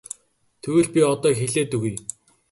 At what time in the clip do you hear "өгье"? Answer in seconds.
1.77-1.93